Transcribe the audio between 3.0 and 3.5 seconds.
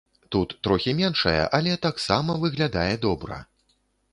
добра.